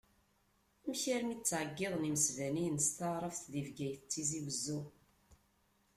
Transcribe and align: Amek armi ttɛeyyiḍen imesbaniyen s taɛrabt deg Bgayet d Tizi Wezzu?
Amek 0.85 1.03
armi 1.15 1.35
ttɛeyyiḍen 1.37 2.07
imesbaniyen 2.09 2.77
s 2.85 2.87
taɛrabt 2.97 3.43
deg 3.53 3.65
Bgayet 3.67 4.03
d 4.03 4.07
Tizi 4.11 4.39
Wezzu? 4.45 4.79